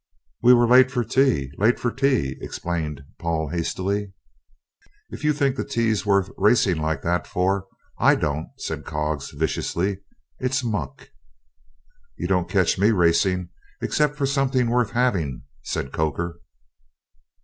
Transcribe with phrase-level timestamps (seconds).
[0.41, 4.13] "We were late for tea late for tea," explained Paul hastily.
[5.11, 7.67] "If you think the tea worth racing like that for,
[7.99, 9.99] I don't," said Coggs viciously;
[10.39, 11.11] "it's muck."
[12.17, 16.39] "You don't catch me racing, except for something worth having," said Coker.